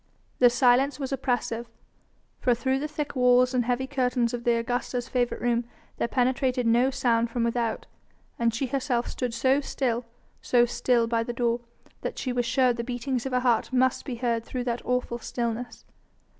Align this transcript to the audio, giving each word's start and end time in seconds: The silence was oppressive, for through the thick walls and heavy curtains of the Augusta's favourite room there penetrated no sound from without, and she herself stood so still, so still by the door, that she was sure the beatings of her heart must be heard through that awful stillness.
The 0.39 0.49
silence 0.49 0.99
was 0.99 1.11
oppressive, 1.11 1.69
for 2.39 2.55
through 2.55 2.79
the 2.79 2.87
thick 2.87 3.15
walls 3.15 3.53
and 3.53 3.65
heavy 3.65 3.85
curtains 3.85 4.33
of 4.33 4.45
the 4.45 4.53
Augusta's 4.55 5.07
favourite 5.07 5.39
room 5.43 5.65
there 5.97 6.07
penetrated 6.07 6.65
no 6.65 6.89
sound 6.89 7.29
from 7.29 7.43
without, 7.43 7.85
and 8.39 8.51
she 8.51 8.65
herself 8.65 9.07
stood 9.07 9.31
so 9.31 9.61
still, 9.61 10.05
so 10.41 10.65
still 10.65 11.05
by 11.05 11.21
the 11.21 11.33
door, 11.33 11.59
that 12.01 12.17
she 12.17 12.33
was 12.33 12.47
sure 12.47 12.73
the 12.73 12.83
beatings 12.83 13.27
of 13.27 13.31
her 13.31 13.41
heart 13.41 13.71
must 13.71 14.03
be 14.03 14.15
heard 14.15 14.43
through 14.43 14.63
that 14.63 14.83
awful 14.83 15.19
stillness. 15.19 15.85